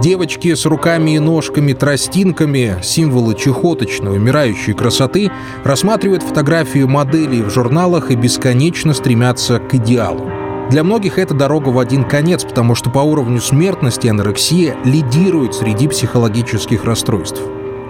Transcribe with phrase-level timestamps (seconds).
[0.00, 5.30] Девочки с руками и ножками, тростинками, символы чехоточной, умирающей красоты,
[5.64, 10.30] рассматривают фотографии моделей в журналах и бесконечно стремятся к идеалу.
[10.70, 15.88] Для многих это дорога в один конец, потому что по уровню смертности анорексия лидирует среди
[15.88, 17.40] психологических расстройств.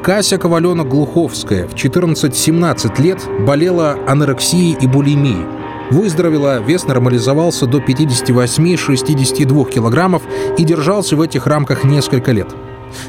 [0.04, 5.55] Кася Ковалена-Глуховская в 14-17 лет болела анорексией и булимией.
[5.90, 10.22] Выздоровела, вес нормализовался до 58-62 килограммов
[10.58, 12.48] и держался в этих рамках несколько лет.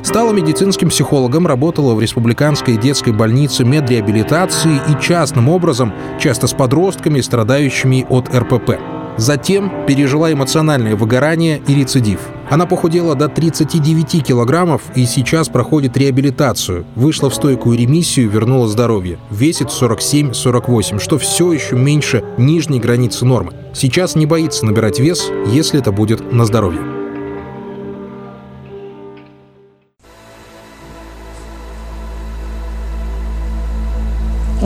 [0.03, 7.21] Стала медицинским психологом, работала в республиканской детской больнице медреабилитации и частным образом, часто с подростками,
[7.21, 8.79] страдающими от РПП.
[9.17, 12.19] Затем пережила эмоциональное выгорание и рецидив.
[12.49, 16.85] Она похудела до 39 килограммов и сейчас проходит реабилитацию.
[16.95, 19.19] Вышла в стойкую ремиссию, вернула здоровье.
[19.29, 23.51] Весит 47-48, что все еще меньше нижней границы нормы.
[23.73, 26.81] Сейчас не боится набирать вес, если это будет на здоровье.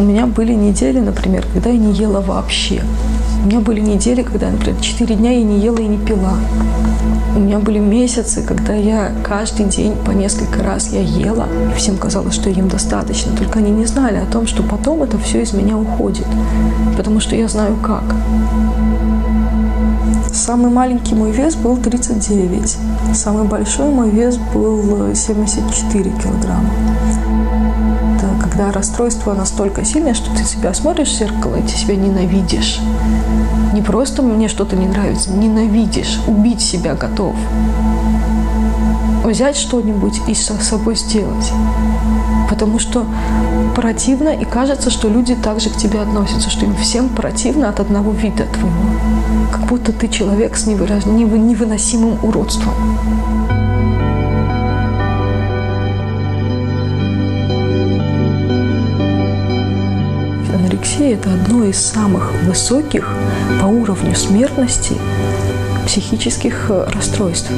[0.02, 2.82] У меня были недели, например, когда я не ела вообще.
[3.44, 6.34] У меня были недели, когда, например, 4 дня я не ела и не пила.
[7.36, 11.98] У меня были месяцы, когда я каждый день по несколько раз я ела, и всем
[11.98, 13.38] казалось, что ем достаточно.
[13.38, 16.26] Только они не знали о том, что потом это все из меня уходит,
[16.98, 18.04] потому что я знаю как.
[20.34, 22.78] Самый маленький мой вес был 39.
[23.14, 26.72] Самый большой мой вес был 74 килограмма
[28.62, 32.80] когда расстройство настолько сильное, что ты себя смотришь в зеркало, и ты себя ненавидишь.
[33.74, 37.36] Не просто мне что-то не нравится, ненавидишь, убить себя готов.
[39.24, 41.52] Взять что-нибудь и с собой сделать.
[42.50, 43.06] Потому что
[43.76, 48.12] противно, и кажется, что люди также к тебе относятся, что им всем противно от одного
[48.12, 48.92] вида твоего.
[49.52, 52.74] Как будто ты человек с невыносимым уродством.
[60.82, 63.08] Анорексия– это одно из самых высоких
[63.62, 64.96] по уровню смертности
[65.86, 67.52] психических э, расстройств.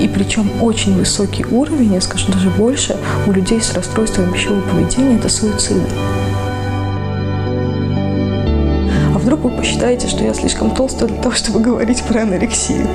[0.00, 5.16] И причем очень высокий уровень, я скажу даже больше, у людей с расстройством пищевого поведения–
[5.18, 5.82] это суициды.
[9.28, 12.86] Вдруг вы посчитаете, что я слишком толстая для того, чтобы говорить про анорексию?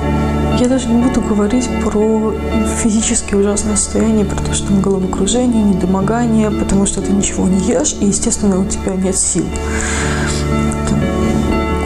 [0.59, 2.33] Я даже не буду говорить про
[2.81, 7.95] физически ужасное состояние, про то, что там головокружение, недомогание, потому что ты ничего не ешь,
[7.99, 9.45] и, естественно, у тебя нет сил.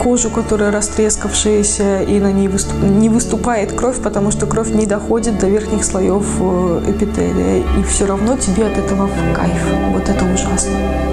[0.02, 2.82] Кожу, которая растрескавшаяся, и на ней выступ...
[2.82, 8.06] не выступает кровь, потому что кровь не доходит до верхних слоев э, эпителия, и все
[8.06, 9.62] равно тебе от этого в кайф.
[9.92, 11.07] Вот это ужасно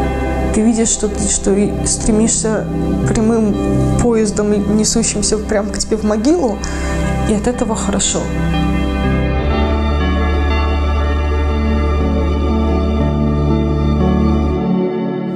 [0.56, 1.54] ты видишь, что ты что
[1.86, 2.66] стремишься
[3.10, 3.54] прямым
[4.02, 6.58] поездом, несущимся прямо к тебе в могилу,
[7.30, 8.20] и от этого хорошо.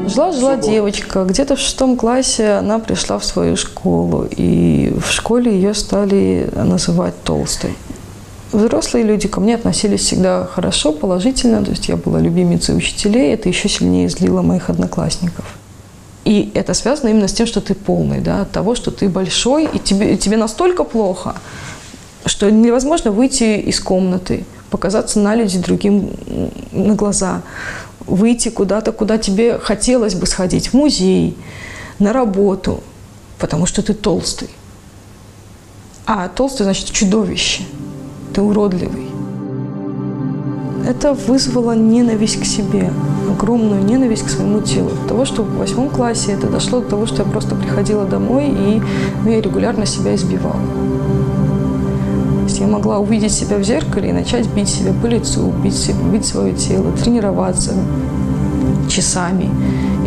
[0.08, 5.74] Жила-жила девочка, где-то в шестом классе она пришла в свою школу, и в школе ее
[5.74, 7.76] стали называть толстой.
[8.52, 13.48] Взрослые люди ко мне относились всегда хорошо, положительно, то есть я была любимицей учителей, это
[13.48, 15.46] еще сильнее злило моих одноклассников.
[16.26, 19.66] И это связано именно с тем, что ты полный, да, от того, что ты большой,
[19.66, 21.36] и тебе, и тебе настолько плохо,
[22.26, 26.10] что невозможно выйти из комнаты, показаться на люди другим
[26.72, 27.44] на глаза,
[28.00, 31.38] выйти куда-то, куда тебе хотелось бы сходить, в музей,
[32.00, 32.84] на работу,
[33.38, 34.50] потому что ты толстый.
[36.06, 37.64] А толстый значит чудовище,
[38.34, 39.08] ты уродливый.
[40.88, 42.92] Это вызвало ненависть к себе,
[43.30, 44.90] огромную ненависть к своему телу.
[44.90, 48.48] От того, что в восьмом классе это дошло до того, что я просто приходила домой
[48.48, 48.82] и
[49.24, 50.60] ну, я регулярно себя избивала
[52.50, 56.26] есть я могла увидеть себя в зеркале и начать бить себя по лицу, бить, бить
[56.26, 57.74] свое тело, тренироваться
[58.90, 59.50] часами.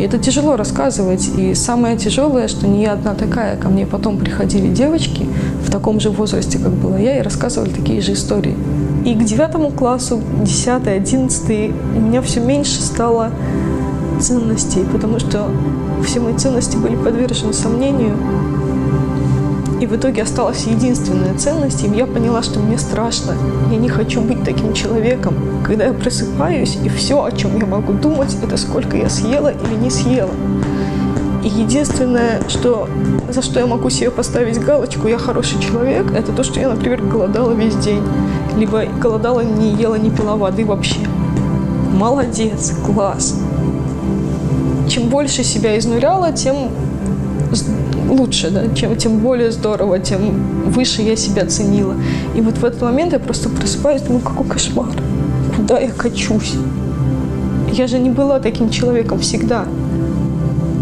[0.03, 1.31] И это тяжело рассказывать.
[1.39, 3.57] И самое тяжелое, что не я одна такая.
[3.57, 5.29] Ко мне потом приходили девочки
[5.65, 8.57] в таком же возрасте, как была я, и рассказывали такие же истории.
[9.05, 13.31] И к девятому классу, десятый, одиннадцатый, у меня все меньше стало
[14.21, 15.47] ценностей, потому что
[16.05, 18.16] все мои ценности были подвержены сомнению.
[19.83, 23.34] И в итоге осталась единственная ценность, и я поняла, что мне страшно.
[23.69, 25.34] Я не хочу быть таким человеком,
[25.67, 29.75] когда я просыпаюсь, и все, о чем я могу думать, это сколько я съела или
[29.75, 30.31] не съела.
[31.43, 32.89] И единственное, что,
[33.29, 37.03] за что я могу себе поставить галочку «я хороший человек», это то, что я, например,
[37.03, 38.05] голодала весь день.
[38.57, 41.01] Либо голодала, не ела, не пила воды вообще.
[41.93, 43.37] Молодец, класс.
[44.89, 46.71] Чем больше себя изнуряла, тем
[48.12, 51.94] лучше, да, чем тем более здорово, тем выше я себя ценила.
[52.36, 54.88] И вот в этот момент я просто просыпаюсь, думаю, какой кошмар,
[55.56, 56.54] куда я качусь.
[57.72, 59.64] Я же не была таким человеком всегда.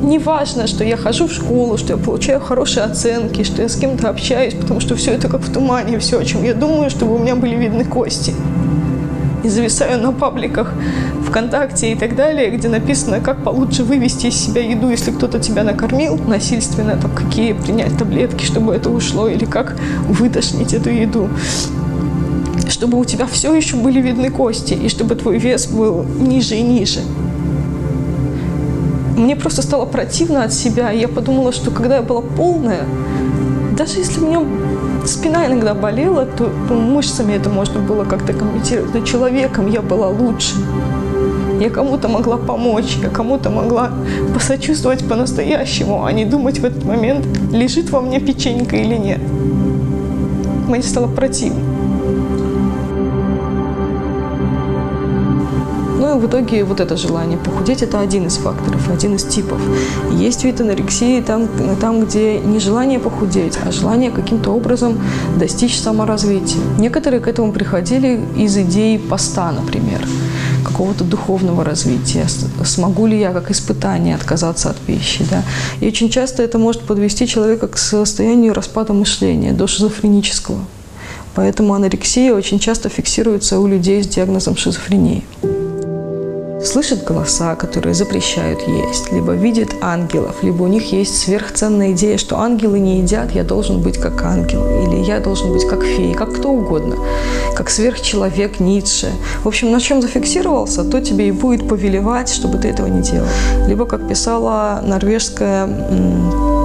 [0.03, 3.77] Не важно, что я хожу в школу, что я получаю хорошие оценки, что я с
[3.77, 7.15] кем-то общаюсь, потому что все это как в тумане, все, о чем я думаю, чтобы
[7.15, 8.35] у меня были видны кости
[9.45, 10.73] и зависаю на пабликах
[11.31, 15.63] ВКонтакте и так далее, где написано, как получше вывести из себя еду, если кто-то тебя
[15.63, 19.77] накормил насильственно, там, какие принять таблетки, чтобы это ушло, или как
[20.09, 21.29] вытошнить эту еду
[22.69, 26.63] чтобы у тебя все еще были видны кости, и чтобы твой вес был ниже и
[26.63, 27.01] ниже.
[29.17, 32.85] Мне просто стало противно от себя, и я подумала, что когда я была полная,
[33.77, 38.95] даже если у меня спина иногда болела, то, то мышцами это можно было как-то комментировать.
[38.95, 40.55] Но человеком я была лучше.
[41.61, 43.91] Я кому-то могла помочь, я кому-то могла
[44.33, 49.21] посочувствовать по-настоящему, а не думать в этот момент, лежит во мне печенька или нет.
[50.67, 51.61] Мне стало противно.
[55.99, 59.61] Ну и в итоге вот это желание похудеть– это один из факторов, один из типов.
[60.13, 61.47] Есть вид анорексии там,
[61.79, 64.99] там, где не желание похудеть, а желание каким-то образом
[65.37, 66.63] достичь саморазвития.
[66.79, 70.01] Некоторые к этому приходили из идей поста, например
[70.71, 72.27] какого-то духовного развития,
[72.65, 75.25] смогу ли я как испытание отказаться от пищи.
[75.31, 75.43] Да?
[75.81, 80.61] И очень часто это может подвести человека к состоянию распада мышления, до шизофренического.
[81.35, 85.25] Поэтому анорексия очень часто фиксируется у людей с диагнозом шизофрении
[86.65, 92.39] слышит голоса, которые запрещают есть, либо видит ангелов, либо у них есть сверхценная идея, что
[92.39, 96.35] ангелы не едят, я должен быть как ангел, или я должен быть как фея, как
[96.35, 96.97] кто угодно,
[97.57, 99.11] как сверхчеловек Ницше.
[99.43, 103.27] В общем, на чем зафиксировался, то тебе и будет повелевать, чтобы ты этого не делал.
[103.67, 105.69] Либо, как писала норвежская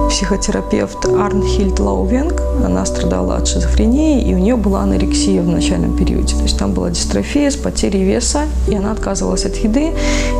[0.08, 6.36] психотерапевт Арнхильд Лаувенг, она страдала от шизофрении, и у нее была анорексия в начальном периоде.
[6.36, 9.85] То есть там была дистрофия с потерей веса, и она отказывалась от еды.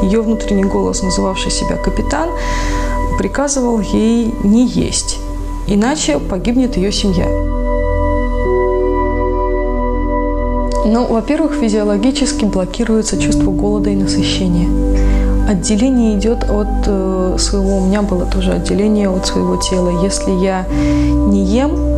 [0.03, 2.31] Ее внутренний голос, называвший себя капитан,
[3.19, 5.19] приказывал ей не есть,
[5.67, 7.27] иначе погибнет ее семья.
[10.89, 14.69] Ну, во-первых, физиологически блокируется чувство голода и насыщения.
[15.49, 20.03] Отделение идет от э, своего, у меня было тоже отделение от своего тела.
[20.03, 20.65] Если я
[21.29, 21.96] не ем,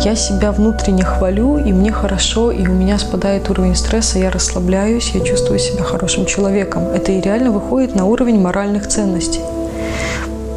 [0.00, 5.10] я себя внутренне хвалю, и мне хорошо, и у меня спадает уровень стресса, я расслабляюсь,
[5.14, 6.88] я чувствую себя хорошим человеком.
[6.88, 9.40] Это и реально выходит на уровень моральных ценностей.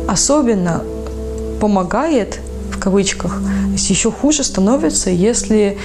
[0.08, 0.82] Особенно
[1.60, 2.40] помогает,
[2.72, 3.42] в кавычках,
[3.76, 5.78] еще хуже становится, если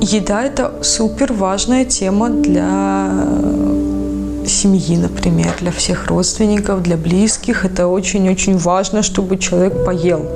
[0.00, 3.10] еда– это супер важная тема для
[4.46, 7.64] семьи, например, для всех родственников, для близких.
[7.64, 10.26] Это очень-очень важно, чтобы человек поел.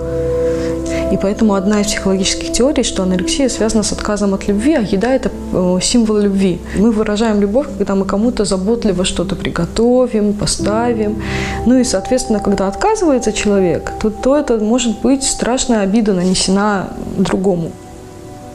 [1.12, 5.14] И поэтому одна из психологических теорий, что анорексия связана с отказом от любви, а еда–
[5.14, 6.58] это э, символ любви.
[6.76, 11.22] Мы выражаем любовь, когда мы кому-то заботливо что-то приготовим, поставим.
[11.66, 16.88] Ну и, соответственно, когда отказывается человек, то, то это может быть страшная обида нанесена
[17.18, 17.70] другому.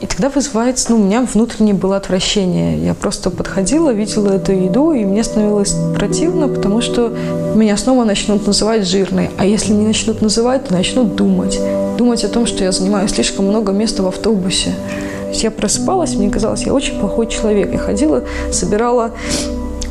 [0.01, 2.83] И тогда вызывается, ну, у меня внутреннее было отвращение.
[2.83, 7.13] Я просто подходила, видела эту еду, и мне становилось противно, потому что
[7.53, 9.29] меня снова начнут называть жирной.
[9.37, 11.59] А если не начнут называть, то начнут думать.
[11.99, 14.73] Думать о том, что я занимаю слишком много места в автобусе.
[15.33, 17.71] Я просыпалась, мне казалось, я очень плохой человек.
[17.71, 19.11] Я ходила, собирала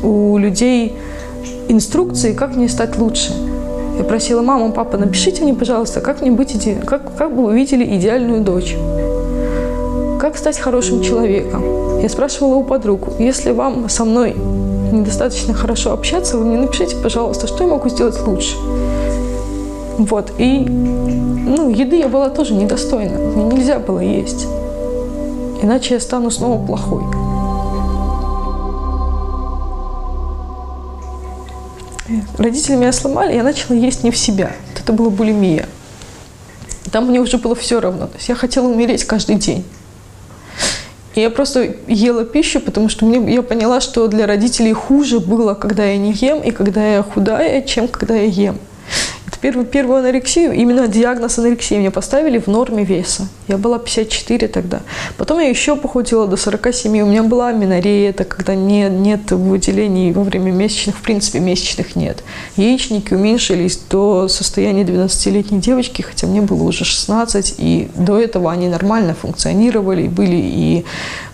[0.03, 0.97] у людей
[1.69, 3.31] инструкции, как мне стать лучше.
[3.97, 6.75] Я просила маму, папа, напишите мне, пожалуйста, как мне быть иде...
[6.75, 8.75] как, как бы вы видели идеальную дочь.
[10.21, 11.99] Как стать хорошим человеком?
[11.99, 17.47] Я спрашивала у подруг, если вам со мной недостаточно хорошо общаться, вы мне напишите, пожалуйста,
[17.47, 18.55] что я могу сделать лучше.
[19.97, 24.45] Вот, и ну, еды я была тоже недостойна, мне нельзя было есть.
[25.63, 27.01] Иначе я стану снова плохой.
[32.37, 34.51] Родители меня сломали, я начала есть не в себя.
[34.79, 35.67] Это была булимия.
[36.91, 38.05] Там мне уже было все равно.
[38.05, 39.65] То есть я хотела умереть каждый день.
[41.15, 45.83] Я просто ела пищу, потому что мне, я поняла, что для родителей хуже было, когда
[45.85, 48.57] я не ем, и когда я худая, чем когда я ем
[49.41, 53.27] первую, первую анорексию, именно диагноз анорексии мне поставили в норме веса.
[53.47, 54.81] Я была 54 тогда.
[55.17, 57.01] Потом я еще похудела до 47.
[57.01, 61.95] У меня была минорея, это когда не, нет выделений во время месячных, в принципе, месячных
[61.95, 62.23] нет.
[62.55, 68.67] Яичники уменьшились до состояния 12-летней девочки, хотя мне было уже 16, и до этого они
[68.67, 70.85] нормально функционировали, были и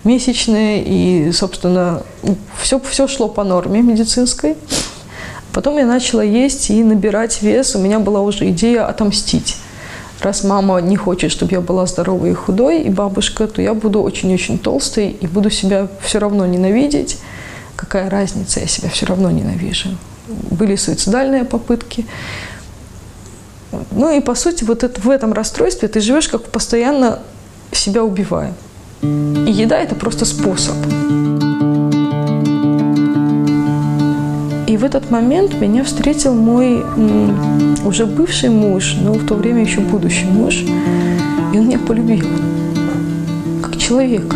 [0.03, 2.03] месячные, и, собственно,
[2.61, 4.55] все, все шло по норме медицинской.
[5.57, 7.73] Потом я начала есть и набирать вес.
[7.73, 9.57] У меня была уже идея отомстить.
[10.21, 14.03] Раз мама не хочет, чтобы я была здоровой и худой, и бабушка, то я буду
[14.03, 17.17] очень-очень толстой и буду себя все равно ненавидеть.
[17.75, 19.89] Какая разница, я себя все равно ненавижу.
[20.27, 22.05] Были суицидальные попытки.
[23.89, 27.17] Ну и по сути вот это, в этом расстройстве ты живешь как постоянно
[27.71, 28.53] себя убивая.
[29.01, 29.05] И
[29.51, 30.75] еда это просто способ.
[34.77, 36.85] В этот момент меня встретил мой
[37.83, 40.63] уже бывший муж, но в то время еще будущий муж.
[41.51, 42.23] И он меня полюбил.
[43.63, 44.35] Как человек.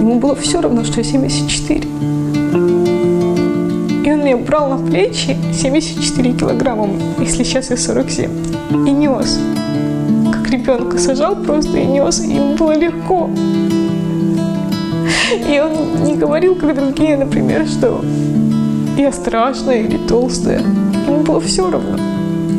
[0.00, 1.82] Ему было все равно, что я 74.
[4.04, 6.88] И он меня брал на плечи 74 килограмма,
[7.20, 8.28] если сейчас я 47.
[8.88, 9.38] И нес.
[10.32, 12.18] Как ребенка сажал просто и нес.
[12.24, 13.30] И ему было легко.
[15.48, 18.04] И он не говорил, как другие, например, что
[18.96, 20.60] я страшная или толстая.
[21.06, 21.98] Ему было все равно.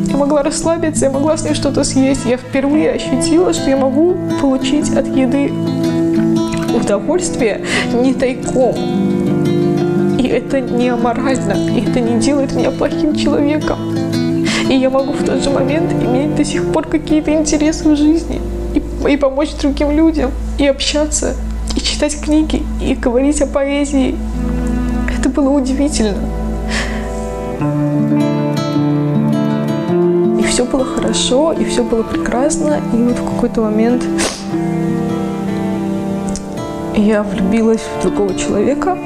[0.08, 2.26] Я могла расслабиться, я могла с ней что-то съесть.
[2.26, 5.50] Я впервые ощутила, что я могу получить от еды
[6.74, 8.74] удовольствие не тайком.
[10.18, 13.78] И это не аморально, и это не делает меня плохим человеком.
[14.68, 18.40] И я могу в тот же момент иметь до сих пор какие-то интересы в жизни
[18.74, 21.34] и, и помочь другим людям, и общаться,
[21.76, 24.14] и читать книги, и говорить о поэзии,
[25.32, 26.14] было удивительно.
[30.38, 32.80] И все было хорошо, и все было прекрасно.
[32.92, 34.04] И вот в какой-то момент
[36.94, 38.96] я влюбилась в другого человека.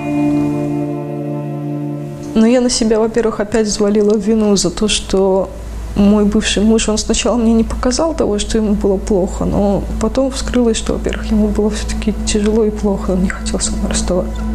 [2.35, 5.49] Но я на себя, во-первых, опять взвалила вину за то, что
[5.95, 10.30] мой бывший муж, он сначала мне не показал того, что ему было плохо, но потом
[10.30, 14.45] вскрылось, что, во-первых, ему было все-таки тяжело и плохо, он не хотел со мной расставаться.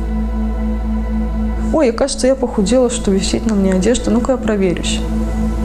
[1.73, 4.99] Ой, кажется, я похудела, что висит на мне одежда, ну-ка я проверюсь.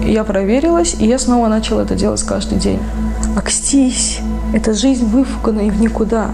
[0.04, 2.78] Я проверилась, и я снова начала это делать каждый день.
[3.36, 4.20] Акстись,
[4.54, 6.30] это жизнь выфукана и в никуда.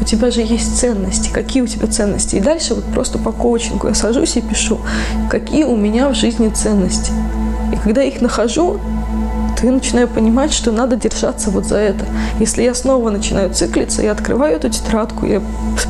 [0.00, 1.30] У тебя же есть ценности.
[1.32, 2.34] Какие у тебя ценности?
[2.34, 4.80] И дальше вот просто по коучингу я сажусь и пишу,
[5.30, 7.12] какие у меня в жизни ценности.
[7.72, 8.80] И когда их нахожу,
[9.56, 12.04] то я начинаю понимать, что надо держаться вот за это.
[12.40, 15.40] Если я снова начинаю циклиться, я открываю эту тетрадку, я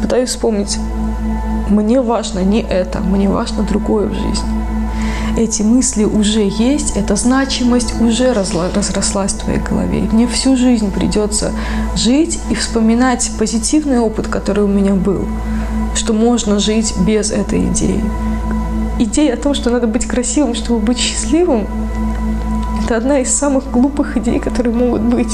[0.03, 0.77] пытаюсь вспомнить,
[1.69, 4.49] мне важно не это, мне важно другое в жизни.
[5.37, 10.01] Эти мысли уже есть, эта значимость уже разрослась в твоей голове.
[10.01, 11.53] И мне всю жизнь придется
[11.97, 15.27] жить и вспоминать позитивный опыт, который у меня был,
[15.95, 18.05] что можно жить без этой идеи.
[18.99, 21.67] Идея о том, что надо быть красивым, чтобы быть счастливым,
[22.85, 25.33] это одна из самых глупых идей, которые могут быть.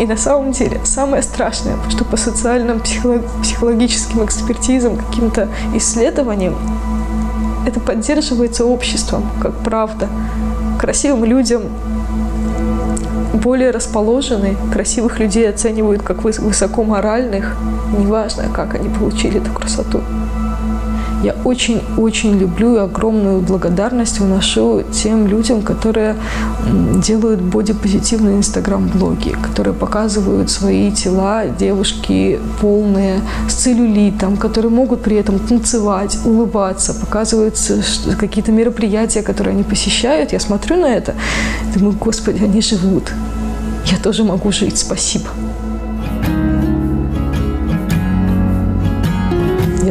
[0.00, 6.56] И на самом деле самое страшное, что по социальным психологическим экспертизам, каким-то исследованиям,
[7.66, 10.08] это поддерживается обществом, как правда.
[10.80, 11.62] Красивым людям
[13.34, 17.56] более расположены, красивых людей оценивают как высокоморальных,
[17.98, 20.00] неважно, как они получили эту красоту.
[21.22, 26.16] Я очень-очень люблю и огромную благодарность выношу тем людям, которые
[26.96, 35.38] делают бодипозитивные инстаграм-блоги, которые показывают свои тела, девушки полные, с целлюлитом, которые могут при этом
[35.38, 37.56] танцевать, улыбаться, показывают
[38.18, 40.32] какие-то мероприятия, которые они посещают.
[40.32, 41.14] Я смотрю на это,
[41.74, 43.12] думаю, господи, они живут.
[43.86, 45.26] Я тоже могу жить, спасибо.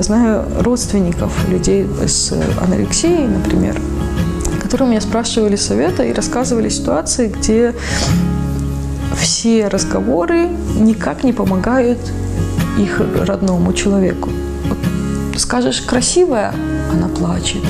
[0.02, 3.80] Я знаю родственников людей с анорексией, например,
[4.60, 7.76] которые меня спрашивали совета и рассказывали ситуации, где
[9.16, 10.48] все разговоры
[10.80, 12.00] никак не помогают
[12.80, 14.32] их родному человеку.
[15.38, 16.52] Скажешь красивая,
[16.92, 17.62] она плачет.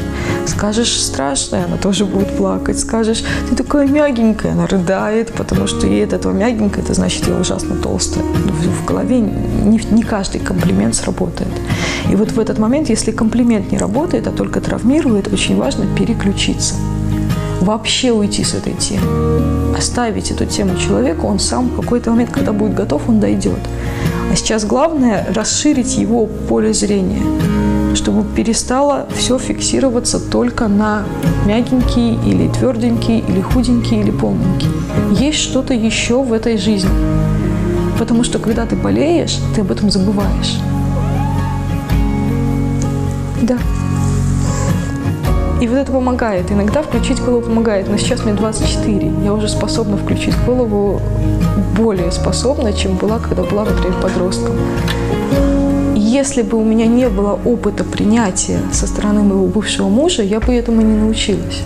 [0.46, 2.80] Скажешь страшная, она тоже будет плакать.
[2.80, 7.36] Скажешь, ты такая мягенькая, она рыдает, потому что ей от этого мягенькая, это значит, я
[7.36, 8.24] ужасно толстая.
[8.24, 11.52] В голове не, не каждый комплимент сработает.
[12.12, 16.76] И вот в этот момент, если комплимент не работает, а только травмирует, очень важно переключиться.
[17.62, 19.76] Вообще уйти с этой темы.
[19.78, 23.60] Оставить эту тему человеку, он сам в какой-то момент, когда будет готов, он дойдет.
[24.32, 27.22] А сейчас главное расширить его поле зрения
[27.96, 31.04] чтобы перестало все фиксироваться только на
[31.46, 34.70] мягенький или тверденький, или худенький, или полненький.
[35.12, 36.90] Есть что-то еще в этой жизни.
[38.00, 40.58] Потому что когда ты болеешь, ты об этом забываешь.
[43.42, 43.58] Да.
[45.62, 46.52] И вот это помогает.
[46.52, 47.88] Иногда включить голову помогает.
[47.88, 49.12] Но сейчас мне 24.
[49.24, 51.00] Я уже способна включить голову
[51.78, 54.56] более способна, чем была, когда была, например, подростком
[56.12, 60.54] если бы у меня не было опыта принятия со стороны моего бывшего мужа, я бы
[60.54, 61.64] этому не научилась.